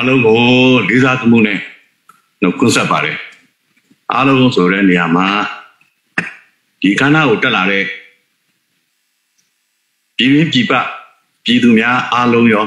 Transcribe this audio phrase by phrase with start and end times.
[0.00, 0.40] အလုံးကို
[0.88, 1.58] လေးစားသမှုနဲ့
[2.40, 3.16] နှုတ်ခွန်းဆက်ပါတယ်
[4.12, 5.26] အားလုံးဆိုတဲ့နေရာမှာ
[6.80, 7.84] ဒီခန္ဓာကိုတက်လာတဲ့
[10.16, 10.72] ပြည်ရင်းပြည်ပ
[11.44, 12.66] ပြည်သူများအားလုံးရော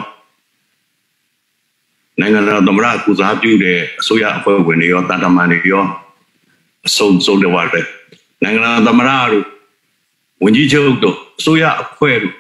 [2.20, 5.86] နိုင်ငံတော်သမ္မတကုစားပြုတဲ့အစိုးရအဖွဲ့ဝင်တွေရောတာတမန်တွေရော
[6.88, 7.88] အဆုံးဆုံးတော့တယ်
[8.44, 9.46] နိုင်ငံတော်သမ္မတတို့
[10.44, 12.34] ဝန်ကြီးချုပ်တို့အစိုးရအဖွဲ့တို့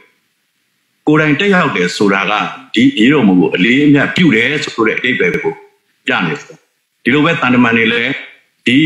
[1.07, 2.33] ကိုယ်တိုင်တက်ရောက်တယ်ဆိုတာက
[2.73, 5.53] ဒီအေးတော်မူကိုအလေးအမြတ်ပြုတယ်ဆိုတဲ့အတိတ်ပဲကို
[6.07, 6.57] ပြနေတယ်
[7.03, 8.11] ဒီလိုပဲတန်တမန်တွေလည်း
[8.65, 8.77] ဒီ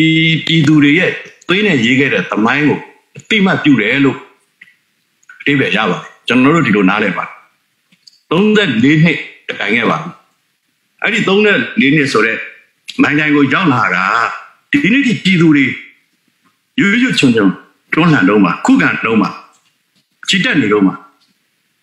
[0.45, 1.11] ပြည်သူတွေရဲ့
[1.47, 2.79] သွေးနဲ့ရေးခဲ့တဲ့သမိုင်းကို
[3.17, 4.17] အတိမတ်ပြုတယ်လို့
[5.39, 7.33] အတိတ်ပဲရပါတယ်ကျွန်တော်တို့ဒီလိုနားလည်ပါတယ်
[8.31, 9.19] 34နှစ်
[9.59, 9.97] တိုင်ခဲ့ပါ
[11.01, 12.39] အဲ့ဒီ34နှစ်ဆိုတော့
[13.01, 14.05] မိုင်းတိုင်းကိုရောက်လာတာ
[14.71, 15.65] ဒီနေ့ဒီပြည်သူတွေ
[16.79, 17.51] ရွရွချွန်ချွန်
[17.93, 19.29] တွန်းလှန်တော့မှာခုခံတော့မှာ
[20.29, 20.95] ချစ်တက်နေတော့မှာ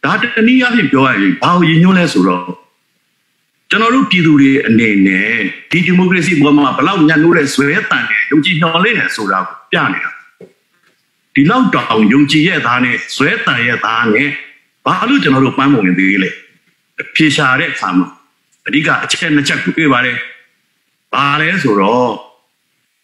[0.05, 2.45] ဒါတနည်းအားဖြင့်ပြောရရင်ဘာကိုရည်ညွှန်းလဲဆိုတော့
[3.71, 5.35] ကျွန်တော်တို့ပြည်သူတွေအနေနဲ့
[5.71, 10.11] ဒီဒီမိုကရေစီပေါ်မှာဘလောက်ညံ့လို့တဲ့ဇွဲတန်တဲ့ယုံကြည်မျှော်လင့်နေဆိုတာကိုပြနေတာ
[11.35, 14.29] ဒီလောက်တောင်ယုံကြည်ရဲ့သားနဲ့ဇွဲတန်ရဲ့သားနဲ့
[14.87, 16.31] ဘာလို့ကျွန်တော်တို့ပန်းပုံနေသေးလဲ
[17.15, 18.07] ဖြေရှာတဲ့အခါမှာ
[18.67, 20.19] အဓိကအချက်နှစ်ချက်ကိုတွေ့ပါတယ်
[21.13, 22.13] ဘာလဲဆိုတော့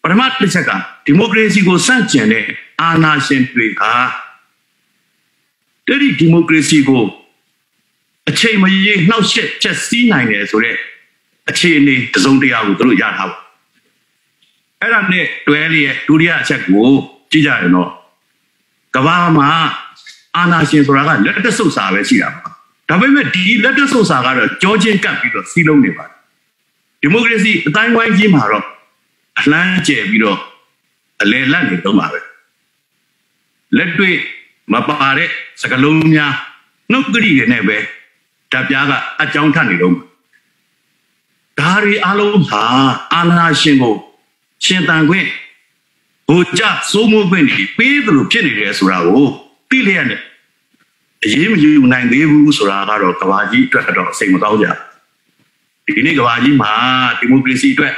[0.01, 0.71] ပထမတစ်ချက်က
[1.05, 2.45] ဒီမိုကရေစီကိုစန့်ကျင်တဲ့
[2.81, 3.83] အာဏာရှင်တွေက
[5.91, 7.03] တတိဒီမိုကရေစီကို
[8.29, 10.77] အချိန်မရေနှောက်ယှက်ချက်စီးနိုင်တယ်ဆိုတော့
[11.49, 13.37] အခြေအနေတစုံတရာကိုတို့ရထားပါ
[14.79, 16.87] အဲ့ဒါနဲ့တွဲလျက်ဒုတိယအချက်ကို
[17.31, 17.89] ကြည့်ကြရင်တော့
[18.95, 19.49] ကဘာမှာ
[20.35, 22.41] အာဏာရှင်ဆိုတာကလက်တဆုပ်စာပဲရှိတာပါ
[22.89, 26.17] ဒါပေမဲ့ဒီလက်တဆုပ်စာကတော့ကြောချင်းကပ်ပြီးတော့စီးလုံးနေပါတယ်
[27.01, 28.65] ဒီမိုကရေစီအတိုင်းဝိုင်းကြီးမှာတော့
[29.39, 30.39] အလန်းကျယ်ပြီးတော့
[31.21, 32.19] အလေလတ်နေတော့မှာပဲ
[33.77, 34.17] လက်တွေ့
[34.73, 35.29] မပါတဲ့
[35.61, 36.33] စကလုံးများ
[36.91, 37.77] နှုတ်ကတိတွေနဲ့ပဲ
[38.51, 39.95] တပ်ပြားကအကြောင်းထနေတော့
[41.59, 42.63] ဒါတွေအလုံးဟာ
[43.13, 43.95] အာနာရှင်ကို
[44.65, 45.27] ရှင်တန်ခွင့်
[46.27, 49.25] ဟိုကြစိုးမိုးခွင့်တွေပေးသလိုဖြစ်နေတယ်ဆိုတာကို
[49.69, 50.21] သိလျက်နဲ့
[51.23, 54.67] အရေးမယူနိုင်သေးဘူးဆိုတာကတော့ကဘာကြီးအတွက်တော့စိတ်မကောင်းကြ
[55.85, 56.71] ဘူးဒီနေ့ကဘာကြီးမှာ
[57.19, 57.95] ဒီမိုကရေစီအတွက်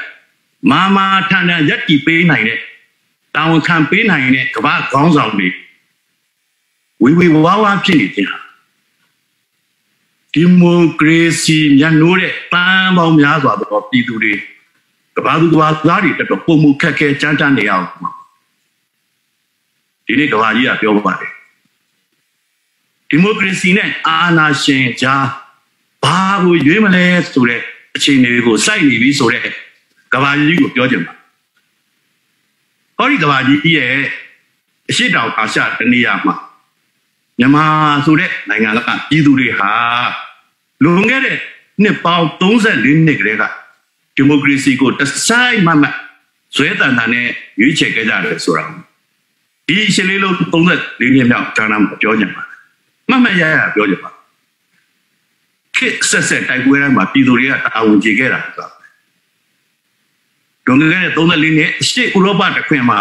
[0.72, 2.60] မာမာထန်ထန်ရက်တီပေးနိုင်တဲ့
[3.36, 5.48] တာဝန်ခံပေးနိုင်တဲ့ကဘာခေါင်းဆောင်တွေ
[7.04, 8.40] ဝေဝေဝါဝါဖြစ်နေခြင်းဟာ
[10.34, 14.34] ဒီမိုကရေစီညနိုးတဲ့တန်ပေါင်းများစွာသောပြည်သူတွေ
[15.16, 17.88] ကဘာသူကဘာသားတွေတော်တော်ပုံမှုခက်ခဲကြမ်းတမ်းနေအောင်
[20.06, 21.32] ဒီနေ့ကဘာကြီးကပြောပါတယ်
[23.10, 25.26] ဒီမိုကရေစီနဲ့အာဏာရှင်ကြား
[26.04, 27.62] ဘာကိုရွေးမလဲဆိုတဲ့
[27.96, 29.48] အခြေအနေကိုစိုက်နေပြီဆိုတဲ့
[30.14, 31.14] ကဘာကြီးကိုပြောချင်ပါ
[32.98, 33.94] ဟောဒီကဘာကြီးရဲ့
[34.90, 36.36] အရှိတောင်အာရှတနေရာမှာ
[37.40, 37.66] မြန်မာ
[38.06, 38.80] ဆိုတဲ့နိုင်ငံက
[39.10, 39.72] ပြည်သူတွေဟာ
[40.84, 41.38] လွန်ခဲ့တဲ့
[41.84, 43.44] နှစ်ပေါင်း34နှစ်ကလေးက
[44.16, 45.90] ဒီမိုကရေစီကိုတဆိုင်မှမှ
[46.56, 47.28] ဇွဲတန်တန်နဲ့
[47.62, 48.66] ရွေးချယ်ခဲ့ကြတယ်ဆိုတာ
[49.68, 52.58] ဒီရှင်းလေးလုံး34နှစ်မြောက်ကျွန်တော်ပြောချင်ပါတယ်
[53.10, 54.10] မှတ်မှတ်ရရပြောကြပါ
[55.76, 58.68] ခေတ်ဆက်ဆက်တိုက်ပွဲတိုင်းမှာပြည်သူတွေကတာဝန်ကျေခဲ့တာဆိုတာ
[60.68, 63.00] ဒုံငယ်တဲ့34နှစ်ရှေ့ဥရောပတခွင်မှာ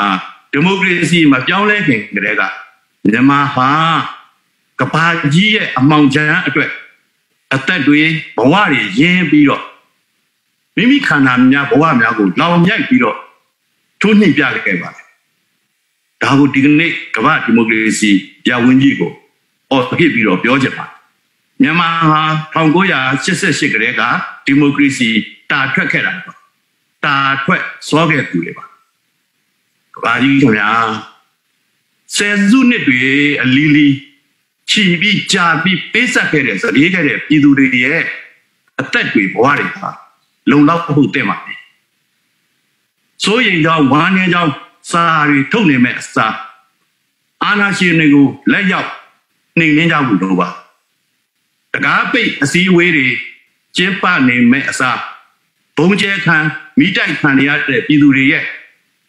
[0.53, 2.43] ဒီမိုကရေစီမှာပြောင်းလဲခင်ကတည်းက
[3.09, 3.69] မြန်မာဟာ
[4.81, 6.71] ကဘာကြီးရဲ့အမောင်ချမ်းအတွက်
[7.55, 8.01] အသက်တွေ
[8.39, 9.65] ဘဝတွေရင်းပြီးတော့
[10.77, 13.17] မိမိခန္ဓာများဘဝများကိုလောင်မြိုက်ပြီးတော့
[14.01, 15.07] ထိုးနှိပ်ပြခဲ့ပါတယ်
[16.23, 18.11] ဒါကိုဒီကနေ့ကမ္ဘာဒီမိုကရေစီ
[18.49, 19.13] ရာဝင်ကြီးကို
[19.71, 20.87] ဟောဖြစ်ပြီးတော့ပြောချင်ပါ
[21.63, 22.23] မြန်မာဟာ
[22.55, 24.03] 1988ကတည်းက
[24.47, 25.09] ဒီမိုကရေစီ
[25.51, 26.39] တာထွက်ခဲ့တာပေါ့
[27.05, 28.65] တာထွက်စောခဲ့သူတွေပါ
[29.95, 30.71] ကဘာကြီးခင်ဗျာ
[32.17, 33.01] ဆယ်စုနှစ်တွေ
[33.43, 33.89] အလီလီ
[34.73, 38.03] ချီပြီးကြာပြီးပေးဆက်ခဲ့တဲ့စလေးခဲ့တဲ့ပြည်သူတွေရဲ့
[38.81, 39.91] အသက်တွေဘဝတွေဟာ
[40.51, 41.55] လုံလောက်ဖို့တင့်ပါပြီ
[43.25, 44.53] စိုးရင်ကြောင့်ဝမ်းနေကြောင့်
[44.91, 46.27] စာရီထုတ်နေမဲ့အစာ
[47.43, 48.91] အာနာရှင်တွေကိုလက်ရောက်
[49.59, 50.49] နှိမ်နှင်းကြဖို့တော့ပါ
[51.75, 53.09] တကားပိတ်အစည်းအဝေးတွေ
[53.77, 54.99] ကျင်းပနေမဲ့အစား
[55.77, 56.37] ဘုံကျဲခံ
[56.79, 58.45] မိတိုက်ခံရတဲ့ပြည်သူတွေရဲ့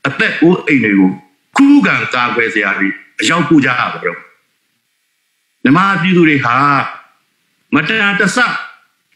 [0.07, 1.11] အသက်အိုးအိမ်တွေကို
[1.57, 2.87] ခုခံကာကွယ်စရာတွေ
[3.19, 4.32] အရောက်ပို့ကြရပါတော့
[5.63, 6.55] မြမပြည်သူတွေဟာ
[7.73, 8.37] မတန်တဆ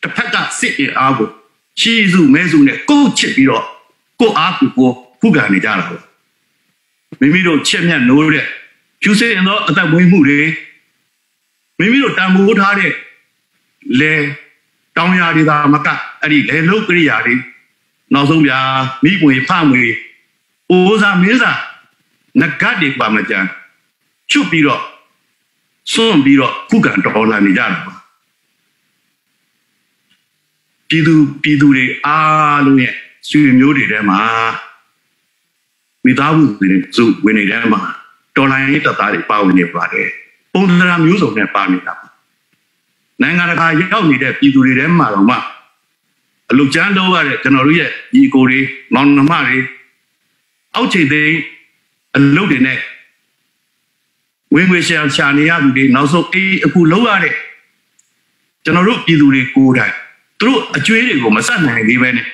[0.01, 1.29] တစ်ဖက်ကစစ်အင်အားကို
[1.79, 3.65] ချီစုမဲစုနဲ့ကိုယ်ချစ်ပြီးတော့
[4.19, 4.91] ကိုယ်အားကိုကို
[5.21, 6.03] ခုခံနေကြတာပေါ့
[7.19, 8.45] မိမိတို့ချက်မြတ်နိုးတဲ့
[9.01, 10.41] ဖြူစင်သောအသက်မွေးမှုတွေ
[11.79, 12.91] မိမိတို့တန်ဖိုးထားတဲ့
[13.99, 14.13] လေ
[14.97, 15.87] တောင်ယာတွေသာမက
[16.21, 17.33] အဲ့ဒီလေလုတ်ကရိယာတွေ
[18.13, 18.59] နောက်ဆုံးဗျာ
[19.03, 19.83] မိပွေဖမွေ
[20.69, 21.59] အိုးစားမင်းစား
[22.39, 23.39] ငကတ်တွေပါမကြံ
[24.31, 24.81] ချွတ်ပြီးတော့
[25.93, 27.93] စွန့်ပြီးတော့ခုခံတော်လာနေကြတာပါ
[30.89, 31.13] ပြည်သူ
[31.43, 32.93] ပြည်သူတွေအားလုံးရဲ့
[33.29, 34.19] ဆွေမျိုးတွေထဲမှာ
[36.05, 37.81] မိသားစုတွေစုဝင်နေတဲ့မှာ
[38.35, 40.09] တော်လိုင်းရေးတပ်သားတွေပါဝင်နေပါတယ်
[40.53, 42.07] ပုံသဏ္ဍာန်မျိုးစုံနဲ့ပါနေတာပါ
[43.21, 45.37] နိုင်ငံတကာရောက်နေတဲ့ပြည်သူတွေထဲမှာတော့မှ
[46.51, 48.59] အလုကျန်းတော့ရတဲ့ကျွန်တော်တို့ရဲ့ညီကိုတွေ
[48.93, 49.57] မောင်နှမတွေ
[50.75, 51.37] အောက်ခြေသိမ်း
[52.17, 52.79] အလုပ်တွေနဲ့
[54.55, 57.35] ဝင်ငွေရှာရှာနေရသူတွေနောက်ဆုံးအေးအခုလောက်ရတဲ့
[58.63, 59.93] ကျွန်တော်တို့ပြည်သူတွေကိုယ်တိုင်
[60.39, 62.27] သူတို့အကျွေးတွေကိုမဆက်နိုင်သေးပဲနဲ့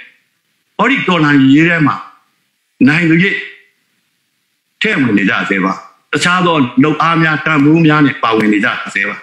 [0.77, 1.95] ဟောဒီတော်လန်ရေးထဲမှာ
[2.88, 3.36] နိုင်လူရဲ့
[4.81, 5.74] ထဲ့ဝင်နေကြသေးပါ
[6.12, 9.18] တခြားသောလုံအားများတန်ဖိုးများနဲ့ပါဝင်နေကြသေးပါ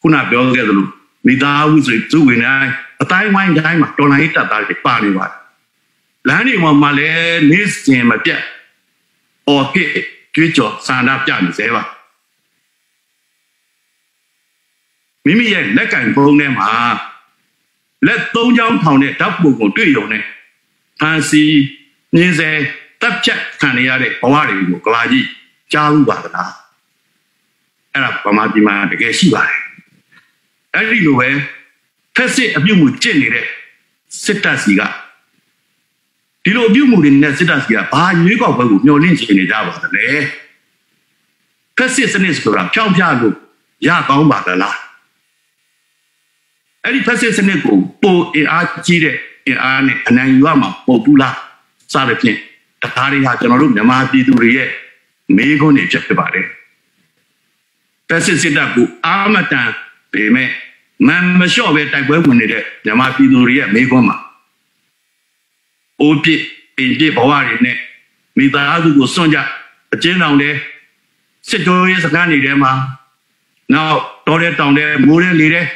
[0.00, 0.88] ခုနပြောခဲ့သလို
[1.26, 2.72] မိသားစုဆိုသူဝင်တိုင်း
[3.02, 5.34] အတိုင်းဝိုင်းတိုင်းမှာတော်လိုင်းတပ်သားတွေပါနေပါတယ်
[6.28, 8.42] လမ်းတွေမှာမှလည်းနေ့စဉ်မပြတ်
[9.48, 9.90] အော်ပြစ်
[10.34, 11.82] ကြွေးကြော်စာနာပြနေသေးပါ
[15.24, 16.70] မိမိရဲ့လက်ကင်ဘုံထဲမှာ
[18.06, 20.22] လက်သုံးချောင်းထောင်တဲ့ဓာတ်ပုံကိုတွေ့ရုံနဲ့
[21.00, 21.44] ဖန်စီ
[22.14, 22.50] မြင်းစေ
[23.00, 25.26] တပ်ဖြတ်ခံရတဲ့ဘဝတွေကိုကလာကြီး
[25.72, 26.52] ကြားလို့ပါလား
[27.92, 29.60] အဲ့ဒါဗမာပြည်မှာတကယ်ရှိပါတယ်
[30.74, 31.28] အဲ့ဒီလိုပဲ
[32.16, 33.46] ဖက်စစ်အပြုတ်မှုကျင့်နေတဲ့
[34.24, 34.82] စစ်တပ်စီက
[36.44, 40.06] ဒီလိုအပြုတ်မှုတွေနဲ့စစ်တပ်စီကဘာရွေးကောက်ပွဲကိုမျှော်လင့်ချင်နေကြပါသလဲ
[41.76, 43.34] ဖက်စစ်စနစ်ဆိုတာဖြောင်းဖြားလို့
[43.86, 44.76] ရကောင်းပါသလား
[46.82, 51.36] အဲ့ဒီဖက်စစ်စနစ်ကိုပိုအင်အားကြီးတဲ့အင်အားနဲ့အနိုင်ယူရမှာပို့ဘူးလား
[51.92, 52.38] စသဖြင့်
[52.82, 54.68] ဒါတွေဟာကျွန်တော်တို့မြန်မာပြည်သူတွေရဲ့
[55.36, 56.46] မေးခွန်းတွေဖြစ်ပါတယ်
[58.08, 59.70] ဖက်စစ်စစ်တပ်ကိုအာမတန်
[60.12, 60.50] ပေမဲ့
[61.06, 64.16] မန်မလျှော့ပဲတိုက်ပွဲဝင်နေတဲ့မြန်မာပြည်သူတွေရဲ့မေးခွန်းမှာ
[66.00, 66.40] အိုးပြစ်
[66.76, 67.78] ပင်ပြစ်ဘဝတွေနဲ့
[68.38, 69.38] မိသားစုကိုစွန့်ကြ
[69.94, 70.54] အကျဉ်းတောင်တဲ့
[71.48, 72.72] စစ်ကြောရေးစကားနေတဲ့မှာ
[73.72, 75.66] နောက်တော်တဲ့တောင်တဲ့မိုးတဲ့လေတဲ့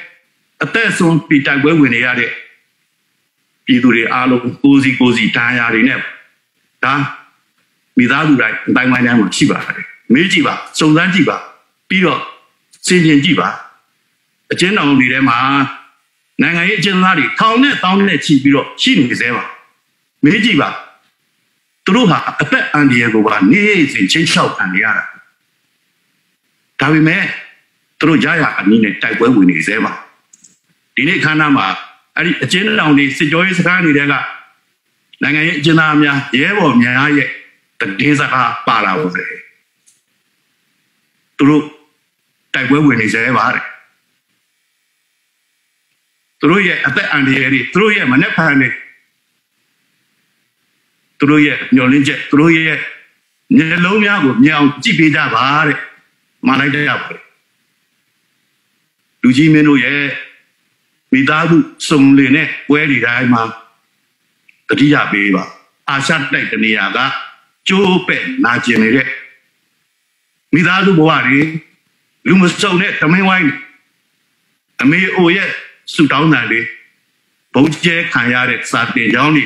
[0.62, 2.30] အသက်ဆုံးပြီးတိုက်ပွဲဝင်နေရတဲ့
[3.64, 5.98] ပြည်သူတွေအားလုံးကိုစီကိုစီတန်းရာတွေနဲ့
[6.84, 6.94] ဒါ
[7.96, 11.36] မိသားစုတိုင်းအတိုင်းဝိုင်းတိုင်းမှာရှိပါတယ်မေးကြည့်ပါစုံစမ်းကြည့်ပါ
[11.88, 12.20] ပြီးတော့
[12.86, 13.48] စင်ကျင်ကြည့်ပါ
[14.52, 15.38] အကျဉ်းတော်တွေထဲမှာ
[16.42, 19.44] နိုင်ငံရေးအကျဉ်းသားတွေထောင်နဲ့တောင်းနဲ့ချီပြီးတော့ရှိနေသေးပါ
[20.24, 20.70] မေးကြည့်ပါ
[21.84, 23.62] သူတို့ဟာအသက်အန္တရာယ်ကိုပါနေ
[23.92, 25.04] စဉ်ချင်းချောက်ခံနေရတာ
[26.80, 27.24] ဒါပေမဲ့
[27.98, 29.92] သူတို့ရရအနည်းနဲ့တိုက်ပွဲဝင်နေသေးပါ
[30.94, 31.66] ဒီနေ့ခန္ဓာမှာ
[32.16, 34.00] အဲ့ဒီအကျဉ်းတော်တွေစစ်ကြောရေးစကားတွေက
[35.22, 37.28] နိုင်ငံရေးအကျဉ်းသားများရဲဘော်များရဲ့
[37.98, 39.24] တည်စကားပါလာပါစေ
[41.36, 41.64] သူတို့
[42.54, 43.64] တိုက်ပွဲဝင်နေသေးပါတယ်
[46.40, 48.68] သူတို့ရဲ့အသက်အန္တရာယ်တွေသူတို့ရဲ့မနှက်ဖန်တွေ
[51.18, 52.78] သူတို့ရဲ့မျောလင်းချက်သူတို့ရဲ့
[53.56, 55.78] မျက်လုံးများကိုမြင်အောင်ကြည့်ပေးကြပါတဲ့
[56.46, 57.22] မလိုက်တဲ့ရပါတယ်
[59.22, 60.02] လူကြီးမင်းတို့ရဲ့
[61.12, 61.56] မိသားစု
[61.88, 63.42] စုံလင်နဲ့ပွဲဒီတိုင်းမှာ
[64.68, 65.44] တတိယပေးပါ
[65.88, 66.98] အာရှတိုက်တနေရာက
[67.68, 69.08] ကျိုးပဲ့နာကျင်နေတဲ့
[70.54, 71.42] မိသားစုဘဝတွေ
[72.28, 73.50] လူမစုံတဲ့တမင်းဝိုင်း
[74.82, 75.50] အမေအိုရဲ့
[75.92, 76.60] ဆူတောင်းတာတွေ
[77.54, 79.44] ဘုံကျဲခံရတဲ့စာတင်ကြောင်းတွေ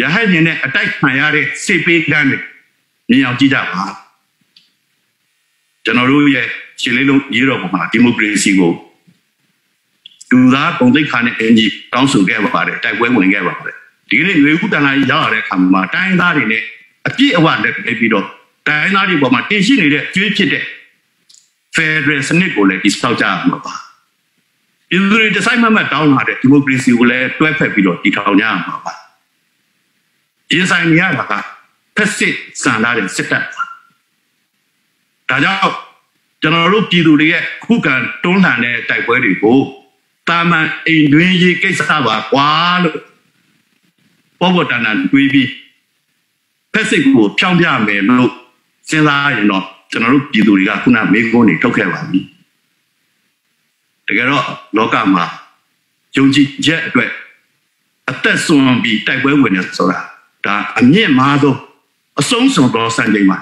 [0.00, 2.38] ရဟန်းရင်နဲ့အတိုက်ခံရတဲ့စေပေးကမ်းတွေ
[3.10, 3.84] မြင်အောင်ကြည့်ကြပါ
[5.84, 6.46] ကျွန်တော်တို့ရဲ့
[6.80, 8.72] ခြေလေးလုံးရေးတော်ပုံမှာဒီမိုကရေစီကို
[10.30, 13.76] လူသားပုံသိက္ခာနဲ့အင်ကြီးတောင်းဆိုခဲ့ပါတယ်တိုက်ပွဲဝင်ခဲ့ပါတယ်
[14.10, 16.62] ဒီနေ့ရွေးခုတန်လာကြီးရောက်ရတဲ့အခါမှာတိုင်းသားတွေနဲ့
[17.06, 18.26] အပြည့်အဝလက်ပြပြီးတော့
[18.66, 20.64] တိုင်းသားတွေပေါ်မှာတင်ရှိနေတဲ့ကျွေးဖြစ်တဲ့
[21.76, 23.74] Federal စနစ်ကိုလည်းဒီစောက်ကြရမှာပါ
[24.90, 28.92] ဒီလိုတွေဒီဇိုင်းမမတ်တောင်းလာတဲ့ဒီမိုကရေစီကိုလည်းတွဲဖက်ပြီးတော့တည်ထောင်ကြရမှာပါ
[30.52, 31.32] ရင်ဆိုင်နေရတာက
[31.96, 33.64] ဖက်စစ်စံလာတဲ့စစ်တပ်ပါ
[35.28, 35.76] ဒါကြောင့်
[36.42, 39.58] ကျွန်တော်တို့ပြည်သူတွေရဲ့ခုခံတွန်းလှန်တဲ့တိုက်ပွဲတွေကို
[40.28, 42.48] တာမန်အိမ်တွင်းရေးကိစ္စပါကွာ
[42.82, 42.96] လို့
[44.40, 45.50] ပေါ်ပေါ်တန်တန်တွေးပြီး
[46.72, 48.32] ဖက်စစ်ကိုဖြောင်းပြမယ်လို့
[48.88, 52.20] စဉ်းစားရင်တော့ကျွန်တော်တို့ပြည်သူတွေကခုနမေကွန်းတွေထုတ်ခဲ့ပါပြီ
[54.06, 55.24] တကယ်တော့လောကမှာ
[56.16, 57.10] ယုံကြည်ချက်အတွက်
[58.10, 59.98] အသက်ဆုံးပြီးတိုက်ပွဲဝင်နေဆိုတာ
[60.46, 61.58] ဒါအမြင့်မားဆုံး
[62.20, 63.38] အဆုံးစွန်သောစံချိန်မှာ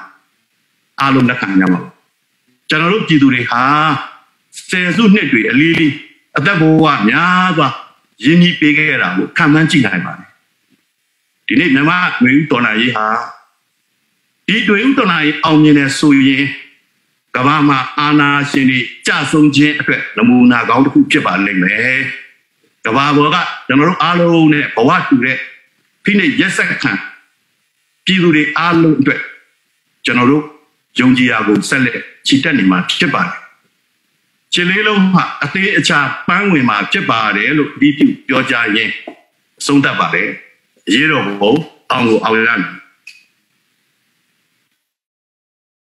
[1.00, 1.80] အားလုံးလက်ခံရမှာ
[2.68, 3.62] ကျွန်တော်တို့ပြည်သူတွေဟာ
[4.68, 5.88] ဆယ်စုနှစ်တွေအလီလီ
[6.38, 7.68] အသက်ဘဝများစွာ
[8.24, 10.28] ရင်းနှီးပေးခဲ့တာကိုခံမှန်းကြည့်နိုင်ပါတယ်
[11.46, 13.06] ဒီနေ့မြမမျိုးတော်နာရေးဟာ
[14.46, 16.44] ဒီတွင်တော်နာရေးအောင်မြင်တဲ့ဆိုရင်
[17.36, 21.98] ကမ္ဘာမှာအာနာရှင်တွေကြဆုံးခြင်းအတွက်နမူနာကောင်းတစ်ခုဖြစ်ပါလိမ့်မယ်
[22.86, 23.36] ကမ္ဘာပေါ်က
[23.66, 25.38] ကျွန်တော်တို့အားလုံးနဲ့ဘဝတူတဲ့
[26.08, 26.92] ဖိနှိပ်ရက်ဆက်ခံ
[28.06, 29.20] ပြည်သူတွေအားလုံးအတွက်
[30.04, 30.44] ကျွန်တော်တို့
[31.00, 33.34] ယုံကြည်ရာကိုဆက်လက်ချီတက်နေမှာဖြစ်ပါတယ်
[34.52, 35.98] ခြေလေးလုံးဟာအသေးအချာ
[36.28, 38.90] ပန်းဝင်မှာဖြစ်ပါတယ်လို့ဒီပြုပြောကြရင်
[39.60, 40.28] အဆုံးသတ်ပါတယ်
[40.88, 41.52] အရေးတော်ဘုံ
[41.90, 42.60] အောင်ကိုအောင်ရမယ်